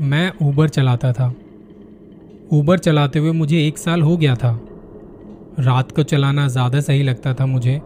[0.00, 1.26] मैं ऊबर चलाता था।
[2.52, 4.58] ऊबर चलाते हुए मुझे एक साल हो गया था।
[5.60, 7.80] रात को चलाना ज़्यादा सही लगता था मुझे,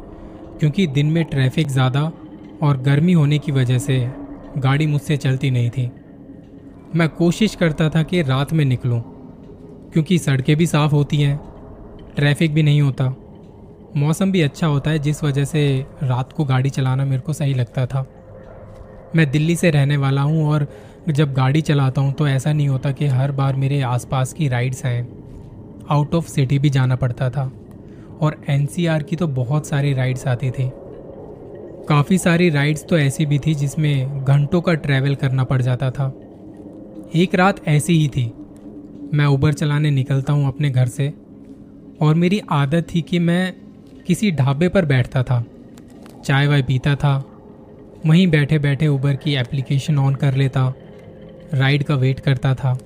[0.61, 2.02] क्योंकि दिन में ट्रैफ़िक ज़्यादा
[2.62, 3.98] और गर्मी होने की वजह से
[4.58, 5.90] गाड़ी मुझसे चलती नहीं थी।
[6.94, 9.00] मैं कोशिश करता था कि रात में निकलूं,
[9.93, 11.38] क्योंकि सड़कें भी साफ़ होती हैं
[12.16, 13.14] ट्रैफ़िक भी नहीं होता।
[13.96, 17.54] मौसम भी अच्छा होता है, जिस वजह से रात को गाड़ी चलाना मेरे को सही
[17.54, 18.06] लगता था।
[19.17, 20.67] मैं दिल्ली से रहने वाला हूँ और
[21.12, 24.85] जब गाड़ी चलाता हूँ तो ऐसा नहीं होता कि हर बार मेरे आसपास की राइड्स
[24.85, 25.08] हैं।
[25.90, 27.53] आउट ऑफ़ सिटी भी जाना पड़ता था।
[28.21, 30.71] और एनसीआर की तो बहुत सारी राइड्स आती थी।
[31.89, 36.20] काफ़ी सारी राइड्स तो ऐसी भी थी जिसमें घंटों का ट्रैवल करना पड़ जाता था।
[37.14, 38.33] एक रात ऐसी ही थी।
[39.14, 41.14] मैं उबर चलाने निकलता हूँ अपने घर से।
[42.00, 43.55] और मेरी आदत थी कि मैं
[44.06, 45.45] किसी ढाबे पर बैठता था।
[46.25, 47.25] चाय वाय पीता था।
[48.06, 50.75] वहीं बैठे बैठे उबर की एप्लीकेशन ऑन कर लेता।
[51.55, 52.79] राइड का वेट करता था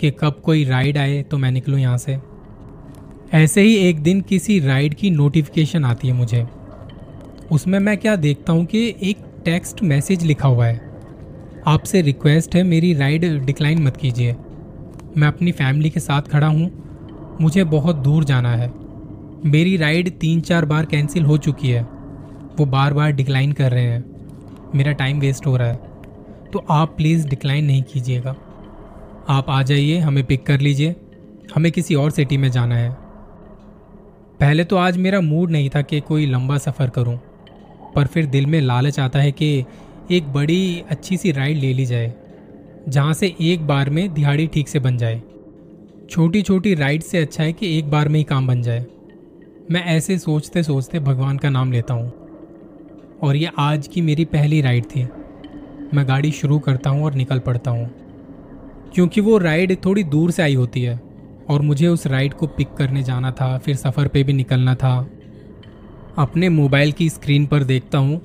[0.00, 2.18] कि कब कोई राइड आए तो मैं निकलूँ यहाँ से।
[3.32, 6.46] ऐसे ही एक दिन किसी राइड की नोटिफिकेशन आती है मुझे।
[7.52, 10.80] उसमें मैं क्या देखता हूँ कि एक टेक्स्ट मैसेज लिखा हुआ है।
[11.66, 14.36] आपसे रिक्वेस्ट है मेरी राइड डिक्लाइन मत कीजिए।
[15.16, 16.70] मैं अपनी फैमिली के साथ खड़ा हूँ।
[17.40, 18.72] मुझे बहुत दूर जाना है।
[19.46, 21.82] मेरी राइड तीन चार बार कैंसिल हो चुकी है।
[22.58, 24.04] वो बार बार डिक्लाइन कर रहे हैं।
[24.74, 25.83] मेरा टाइम वेस्ट हो रहा है।
[26.54, 28.34] तो आप प्लीज़ डिक्लाइन नहीं कीजिएगा।
[29.28, 30.94] आप आ जाइए हमें पिक कर लीजिए।
[31.54, 32.90] हमें किसी और सिटी में जाना है।
[34.40, 37.16] पहले तो आज मेरा मूड नहीं था कि कोई लंबा सफ़र करूँ,
[37.94, 39.64] पर फिर दिल में लालच आता है कि
[40.10, 42.12] एक बड़ी अच्छी सी राइड ले ली जाए
[42.88, 45.20] जहाँ से एक बार में दिहाड़ी ठीक से बन जाए।
[46.10, 48.86] छोटी छोटी राइड से अच्छा है कि एक बार में ही काम बन जाए।
[49.70, 52.12] मैं ऐसे सोचते सोचते भगवान का नाम लेता हूँ।
[53.22, 55.06] और ये आज की मेरी पहली राइड थी।
[55.94, 57.90] मैं गाड़ी शुरू करता हूँ और निकल पड़ता हूँ।
[58.94, 61.00] क्योंकि वो राइड थोड़ी दूर से आई होती है
[61.50, 65.08] और मुझे उस राइड को पिक करने जाना था, फिर सफ़र पे भी निकलना था।
[66.18, 68.20] अपने मोबाइल की स्क्रीन पर देखता हूँ।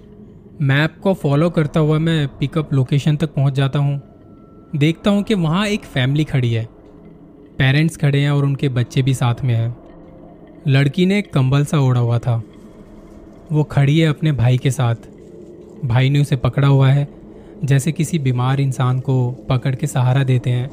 [0.62, 4.02] मैप को फॉलो करता हुआ मैं पिकअप लोकेशन तक पहुँच जाता हूँ।
[4.76, 6.66] देखता हूँ कि वहाँ एक फैमिली खड़ी है।
[7.58, 9.78] पेरेंट्स खड़े हैं और उनके बच्चे भी साथ में हैं।
[10.68, 12.44] लड़की ने कंबल सा ओढ़ा हुआ था।
[13.52, 14.96] वो खड़ी है अपने भाई के साथ।
[15.86, 17.19] भाई ने उसे पकड़ा हुआ है।
[17.64, 20.70] जैसे किसी बीमार इंसान को पकड़ के सहारा देते हैं,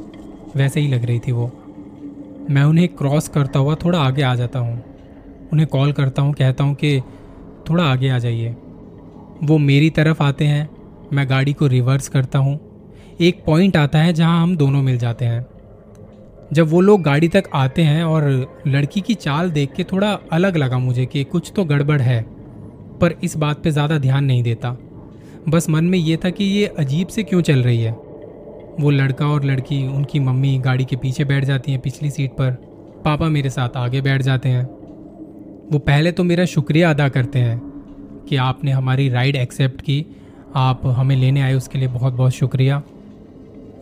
[0.56, 1.46] वैसे ही लग रही थी वो।
[2.50, 4.84] मैं उन्हें क्रॉस करता हुआ थोड़ा आगे आ जाता हूँ।
[5.52, 7.00] उन्हें कॉल करता हूँ, कहता हूँ कि,
[7.70, 8.56] थोड़ा आगे आ जाइए।
[9.44, 10.68] वो मेरी तरफ़ आते हैं,
[11.12, 12.58] मैं गाड़ी को रिवर्स करता हूँ।
[13.20, 15.46] एक पॉइंट आता है जहाँ हम दोनों मिल जाते हैं।
[16.52, 20.56] जब वो लोग गाड़ी तक आते हैं और लड़की की चाल देख के थोड़ा अलग
[20.56, 22.22] लगा मुझे कि कुछ तो गड़बड़ है,
[23.00, 24.76] पर इस बात पे ज़्यादा ध्यान नहीं देता।
[25.48, 27.92] बस मन में ये था कि ये अजीब से क्यों चल रही है?
[28.80, 32.50] वो लड़का और लड़की, उनकी मम्मी गाड़ी के पीछे बैठ जाती हैं पिछली सीट पर।
[33.04, 34.64] पापा मेरे साथ आगे बैठ जाते हैं।
[35.72, 37.58] वो पहले तो मेरा शुक्रिया अदा करते हैं
[38.28, 40.06] कि आपने हमारी राइड एक्सेप्ट की।
[40.54, 42.82] आप हमें लेने आए, उसके लिए बहुत बहुत शुक्रिया।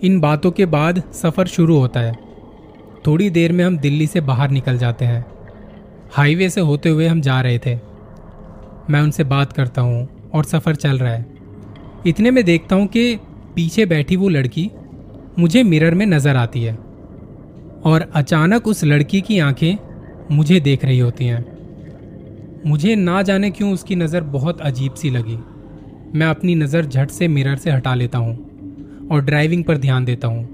[0.03, 2.19] इन बातों के बाद सफ़र शुरू होता है।
[3.07, 5.27] थोड़ी देर में हम दिल्ली से बाहर निकल जाते हैं।
[6.13, 7.75] हाईवे से होते हुए हम जा रहे थे।
[8.91, 11.44] मैं उनसे बात करता हूँ और सफ़र चल रहा है।
[12.07, 13.17] इतने में देखता हूँ कि
[13.55, 14.71] पीछे बैठी वो लड़की
[15.39, 16.75] मुझे मिरर में नज़र आती है
[17.85, 19.77] और अचानक उस लड़की की आँखें
[20.31, 21.45] मुझे देख रही होती हैं।
[22.67, 25.39] मुझे ना जाने क्यों उसकी नज़र बहुत अजीब सी लगी।
[26.15, 30.29] मैं अपनी नज़र झट से मिरर से हटा लेता हूँ और ड्राइविंग पर ध्यान देता
[30.29, 30.45] हूँ।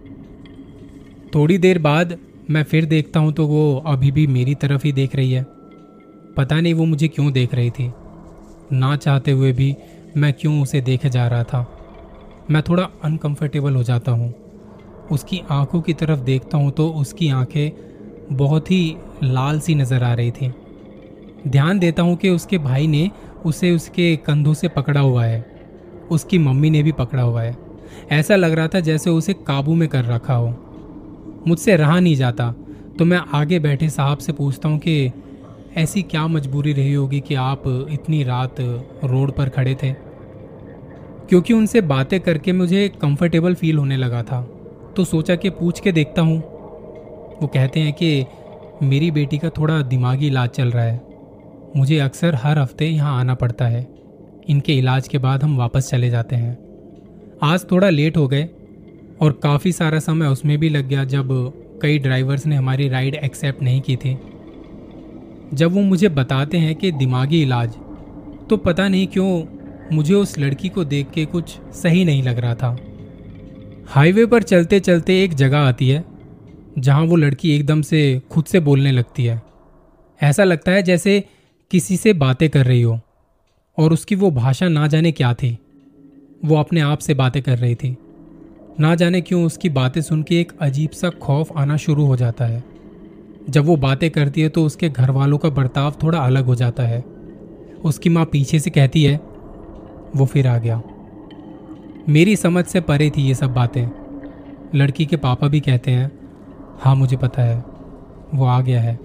[1.34, 2.18] थोड़ी देर बाद
[2.50, 5.42] मैं फिर देखता हूँ तो वो अभी भी मेरी तरफ़ ही देख रही है।
[6.36, 7.90] पता नहीं वो मुझे क्यों देख रही थी।
[8.72, 9.74] ना चाहते हुए भी
[10.16, 11.66] मैं क्यों उसे देखे जा रहा था?
[12.50, 14.34] मैं थोड़ा अनकंफर्टेबल हो जाता हूँ।
[15.10, 20.14] उसकी आँखों की तरफ़ देखता हूँ तो उसकी आँखें बहुत ही लाल सी नज़र आ
[20.14, 20.52] रही थी।
[21.46, 23.10] ध्यान देता हूँ कि उसके भाई ने
[23.44, 25.46] उसे उसके कंधों से पकड़ा हुआ है।
[26.10, 27.56] उसकी मम्मी ने भी पकड़ा हुआ है।
[28.10, 30.54] ऐसा लग रहा था जैसे उसे काबू में कर रखा हो।
[31.48, 32.54] मुझसे रहा नहीं जाता
[32.98, 35.12] तो मैं आगे बैठे साहब से पूछता हूँ कि
[35.76, 38.54] ऐसी क्या मजबूरी रही होगी कि आप इतनी रात
[39.04, 39.92] रोड पर खड़े थे?
[41.28, 44.42] क्योंकि उनसे बातें करके मुझे कंफर्टेबल फील होने लगा था।
[44.96, 46.38] तो सोचा कि पूछ के देखता हूँ।
[47.42, 48.24] वो कहते हैं कि
[48.82, 51.00] मेरी बेटी का थोड़ा दिमागी इलाज चल रहा है।
[51.76, 53.88] मुझे अक्सर हर हफ़्ते यहाँ आना पड़ता है।
[54.48, 56.58] इनके इलाज के बाद हम वापस चले जाते हैं।
[57.42, 58.48] आज थोड़ा लेट हो गए
[59.20, 61.52] और काफ़ी सारा समय उसमें भी लग गया जब
[61.82, 64.18] कई ड्राइवर्स ने हमारी राइड एक्सेप्ट नहीं की थी।
[65.54, 67.74] जब वो मुझे बताते हैं कि दिमागी इलाज
[68.50, 69.44] तो पता नहीं क्यों
[69.92, 72.76] मुझे उस लड़की को देख के कुछ सही नहीं लग रहा था।
[73.86, 76.04] हाईवे पर चलते चलते एक जगह आती है,
[76.78, 79.40] जहाँ वो लड़की एकदम से खुद से बोलने लगती है।
[80.20, 81.24] ऐसा लगता है जैसे
[81.70, 83.00] किसी से बातें कर रही हो,
[83.78, 85.58] और उसकी वो भाषा ना जाने क्या थी।
[86.44, 87.96] वो अपने आप से बातें कर रही थी।
[88.80, 92.44] ना जाने क्यों उसकी बातें सुन के एक अजीब सा खौफ आना शुरू हो जाता
[92.44, 92.69] है।
[93.50, 96.82] जब वो बातें करती है तो उसके घर वालों का बर्ताव थोड़ा अलग हो जाता
[96.82, 97.00] है।
[97.84, 99.16] उसकी माँ पीछे से कहती है,
[100.16, 100.80] वो फिर आ गया।
[102.08, 103.86] मेरी समझ से परे थी ये सब बातें।
[104.74, 106.10] लड़की के पापा भी कहते हैं
[106.80, 107.64] हाँ मुझे पता है,
[108.34, 108.98] वो आ गया है।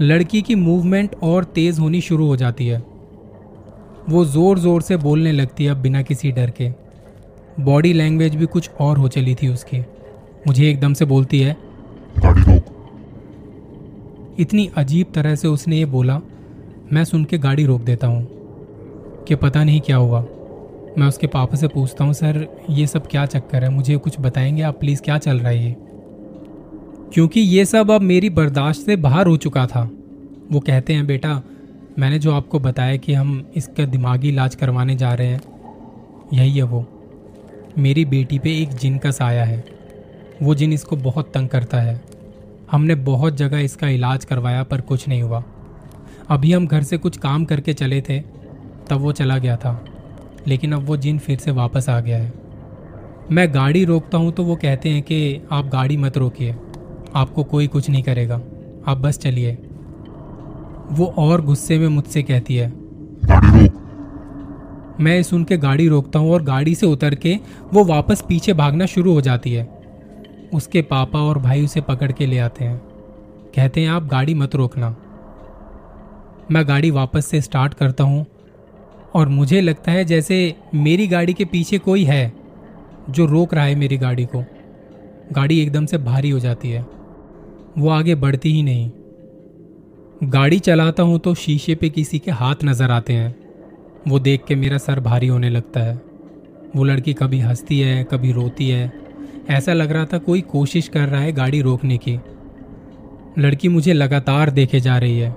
[0.00, 2.82] लड़की की मूवमेंट और तेज होनी शुरू हो जाती है।
[4.08, 6.70] वो ज़ोर ज़ोर से बोलने लगती है अब बिना किसी डर के।
[7.60, 9.80] बॉडी लैंग्वेज भी कुछ और हो चली थी उसकी।
[10.46, 11.56] मुझे एकदम से बोलती है,
[12.18, 12.61] गाड़ी रोक।
[14.38, 16.20] इतनी अजीब तरह से उसने ये बोला,
[16.92, 18.28] मैं सुन के गाड़ी रोक देता हूँ,
[19.28, 20.20] कि पता नहीं क्या हुआ।
[20.98, 23.70] मैं उसके पापा से पूछता हूँ, सर, ये सब क्या चक्कर है?
[23.70, 24.62] मुझे कुछ बताएँगे?
[24.62, 25.76] आप प्लीज़ क्या चल रहा है ये?
[27.14, 29.90] क्योंकि ये सब अब मेरी बर्दाश्त से बाहर हो चुका था।
[30.52, 31.42] वो कहते हैं, बेटा,
[31.98, 35.40] मैंने जो आपको बताया कि हम इसका दिमागी इलाज करवाने जा रहे हैं,
[36.32, 36.86] यही है वो।
[37.78, 39.64] मेरी बेटी पे एक जिन का साया है,
[40.42, 42.11] वो जिन इसको बहुत तंग करता है।
[42.72, 45.42] हमने बहुत जगह इसका इलाज करवाया पर कुछ नहीं हुआ।
[46.28, 48.18] अभी हम घर से कुछ काम करके चले थे
[48.88, 49.84] तब वो चला गया था।
[50.46, 52.32] लेकिन अब वो जिन फिर से वापस आ गया है।
[53.30, 56.54] मैं गाड़ी रोकता हूँ तो वो कहते हैं कि आप गाड़ी मत रोकिए
[57.16, 58.40] आपको कोई कुछ नहीं करेगा
[58.86, 59.52] आप बस चलिए।
[60.90, 62.70] वो और गुस्से में मुझसे कहती है
[63.24, 67.38] गाड़ी रोक। मैं सुन के गाड़ी रोकता हूँ और गाड़ी से उतर के
[67.72, 69.68] वो वापस पीछे भागना शुरू हो जाती है।
[70.54, 72.78] उसके पापा और भाई उसे पकड़ के ले आते हैं।
[73.54, 74.96] कहते हैं, आप गाड़ी मत रोकना।
[76.50, 78.26] मैं गाड़ी वापस से स्टार्ट करता हूँ
[79.14, 82.32] और मुझे लगता है जैसे मेरी गाड़ी के पीछे कोई है
[83.10, 84.44] जो रोक रहा है मेरी गाड़ी को।
[85.32, 86.86] गाड़ी एकदम से भारी हो जाती है।
[87.78, 88.90] वो आगे बढ़ती ही नहीं।
[90.24, 93.34] गाड़ी चलाता हूँ तो शीशे पे किसी के हाथ नज़र आते हैं।
[94.08, 96.00] वो देख के मेरा सर भारी होने लगता है।
[96.76, 99.01] वो लड़की कभी हंसती है, कभी रोती है।
[99.50, 102.20] ऐसा लग रहा था कोई कोशिश कर रहा है गाड़ी रोकने की।
[103.38, 105.36] लड़की मुझे लगातार देखे जा रही है।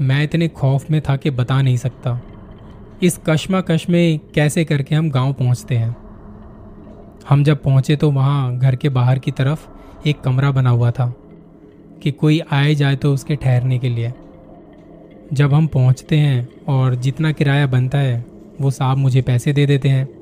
[0.00, 2.20] मैं इतने खौफ में था कि बता नहीं सकता।
[3.02, 5.96] इस कश्मकश में कैसे करके हम गाँव पहुँचते हैं?
[7.28, 9.68] हम जब पहुँचे तो वहाँ घर के बाहर की तरफ़
[10.08, 11.14] एक कमरा बना हुआ था
[12.02, 14.12] कि कोई आए जाए तो उसके ठहरने के लिए।
[15.32, 18.24] जब हम पहुँचते हैं और जितना किराया बनता है,
[18.60, 20.15] वो साहब मुझे पैसे दे देते हैं।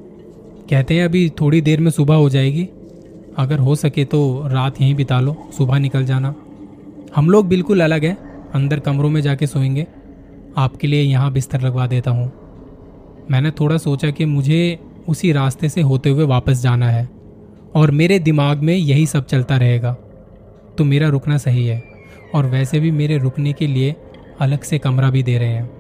[0.70, 2.69] कहते हैं अभी थोड़ी देर में सुबह हो जाएगी।
[3.38, 6.34] अगर हो सके तो रात यहीं बिता लो, सुबह निकल जाना।
[7.16, 8.16] हम लोग बिल्कुल अलग हैं,
[8.50, 9.87] अंदर कमरों में जाके सोएँगे।
[10.56, 12.32] आपके लिए यहाँ बिस्तर लगवा देता हूँ।
[13.31, 14.78] मैंने थोड़ा सोचा कि मुझे
[15.08, 17.08] उसी रास्ते से होते हुए वापस जाना है,
[17.75, 19.93] और मेरे दिमाग में यही सब चलता रहेगा।
[20.78, 21.82] तो मेरा रुकना सही है,
[22.34, 23.94] और वैसे भी मेरे रुकने के लिए
[24.40, 25.70] अलग से कमरा भी दे रहे हैं।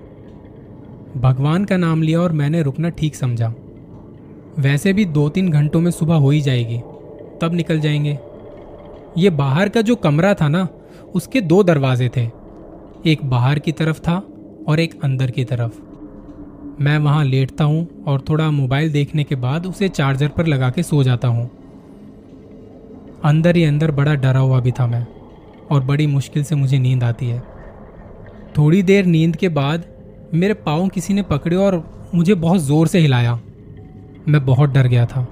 [1.16, 3.54] भगवान का नाम लिया और मैंने रुकना ठीक समझा।
[4.58, 6.78] वैसे भी दो तीन घंटों में सुबह हो ही जाएगी।
[7.40, 8.18] तब निकल जाएँगे।
[9.18, 10.68] ये बाहर का जो कमरा था ना,
[11.14, 12.28] उसके दो दरवाजे थे।
[13.06, 14.22] एक बाहर की तरफ़ था
[14.68, 15.80] और एक अंदर की तरफ़।
[16.80, 20.82] मैं वहाँ लेटता हूँ और थोड़ा मोबाइल देखने के बाद उसे चार्जर पर लगा के
[20.82, 21.50] सो जाता हूँ।
[23.24, 25.06] अंदर ही अंदर बड़ा डरा हुआ भी था मैं,
[25.70, 27.42] और बड़ी मुश्किल से मुझे नींद आती है।
[28.58, 29.84] थोड़ी देर नींद के बाद
[30.34, 31.82] मेरे पाँव किसी ने पकड़े और
[32.14, 33.40] मुझे बहुत ज़ोर से हिलाया।
[34.28, 35.26] मैं बहुत डर गया था।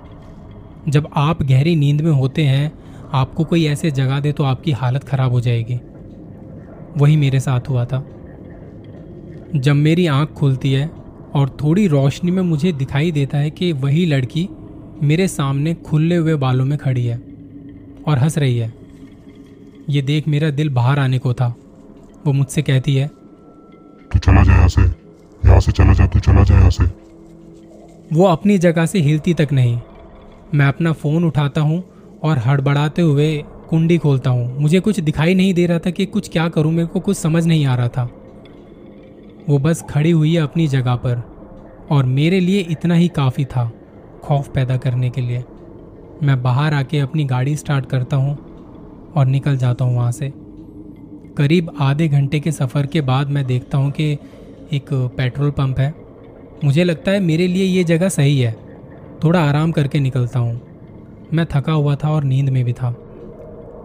[0.89, 2.73] जब आप गहरी नींद में होते हैं,
[3.13, 5.81] आपको कोई ऐसे जगा दे तो आपकी हालत ख़राब हो जाएगी।
[6.97, 8.05] वही मेरे साथ हुआ था।
[9.57, 10.91] जब मेरी आँख खुलती है
[11.35, 14.49] और थोड़ी रोशनी में मुझे दिखाई देता है कि वही लड़की
[15.03, 17.17] मेरे सामने खुले हुए बालों में खड़ी है
[18.09, 18.73] और हंस रही है।
[19.91, 21.55] ये देख मेरा दिल बाहर आने को था।
[22.27, 23.07] वो मुझसे कहती है,
[24.13, 27.02] तू चला जा यहाँ से। यहाँ से चला जा, तू चला जा यहाँ से।
[28.13, 29.79] वो अपनी जगह से हिलती तक नहीं।
[30.55, 31.83] मैं अपना फ़ोन उठाता हूँ
[32.23, 33.37] और हड़बड़ाते हुए
[33.69, 36.87] कुंडी खोलता हूँ। मुझे कुछ दिखाई नहीं दे रहा था कि कुछ क्या करूँ, मेरे
[36.87, 38.05] को कुछ समझ नहीं आ रहा था।
[39.49, 41.23] वो बस खड़ी हुई है अपनी जगह पर
[41.91, 43.71] और मेरे लिए इतना ही काफ़ी था
[44.25, 45.45] खौफ पैदा करने के लिए।
[46.23, 48.37] मैं बाहर आके अपनी गाड़ी स्टार्ट करता हूँ
[49.17, 50.33] और निकल जाता हूँ वहाँ से।
[51.37, 54.13] करीब आधे घंटे के सफ़र के बाद मैं देखता हूँ कि
[54.73, 56.02] एक पेट्रोल पंप है।
[56.65, 58.53] मुझे लगता है मेरे लिए ये जगह सही है।
[59.25, 60.61] थोड़ा आराम करके निकलता हूँ।
[61.33, 62.89] मैं थका हुआ था और नींद में भी था।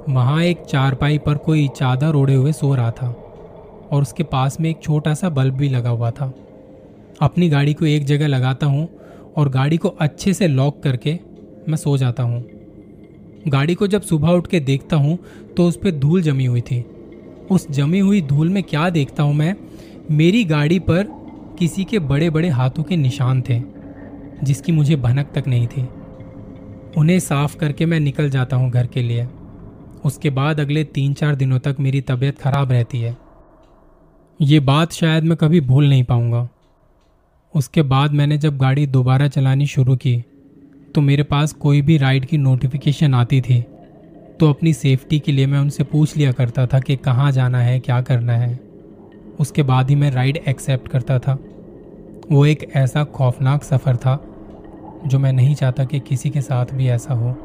[0.09, 3.07] वहाँ एक चारपाई पर कोई चादर ओढ़े हुए सो रहा था
[3.91, 6.33] और उसके पास में एक छोटा सा बल्ब भी लगा हुआ था।
[7.21, 8.87] अपनी गाड़ी को एक जगह लगाता हूँ
[9.37, 11.19] और गाड़ी को अच्छे से लॉक करके
[11.69, 12.43] मैं सो जाता हूँ।
[13.47, 15.17] गाड़ी को जब सुबह उठ के देखता हूँ
[15.57, 16.83] तो उस पर धूल जमी हुई थी।
[17.51, 19.55] उस जमी हुई धूल में क्या देखता हूँ मैं?
[20.11, 21.15] मेरी गाड़ी पर
[21.59, 23.61] किसी के बड़े बड़े हाथों के निशान थे,
[24.43, 25.87] जिसकी मुझे भनक तक नहीं थी।
[26.97, 29.27] उन्हें साफ़ करके मैं निकल जाता हूँ घर के लिए।
[30.05, 33.17] उसके बाद अगले तीन चार दिनों तक मेरी तबीयत खराब रहती है।
[34.41, 36.47] ये बात शायद मैं कभी भूल नहीं पाऊँगा।
[37.53, 40.23] उसके बाद मैंने जब गाड़ी दोबारा चलानी शुरू की
[40.95, 43.61] तो मेरे पास कोई भी राइड की नोटिफिकेशन आती थी।
[44.39, 47.79] तो अपनी सेफ्टी के लिए मैं उनसे पूछ लिया करता था कि कहाँ जाना है,
[47.79, 48.59] क्या करना है।
[49.39, 51.37] उसके बाद ही मैं राइड एक्सेप्ट करता था।
[52.31, 54.25] वो एक ऐसा खौफनाक सफ़र था,
[55.05, 57.35] जो मैं नहीं चाहता कि किसी के साथ भी ऐसा हो।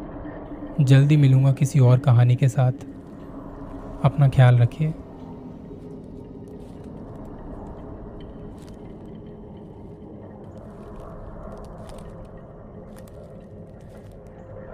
[0.81, 2.73] जल्दी मिलूँगा किसी और कहानी के साथ।
[4.05, 4.95] अपना ख्याल रखिए।